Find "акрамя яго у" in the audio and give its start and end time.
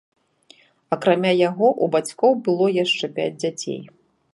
0.97-1.91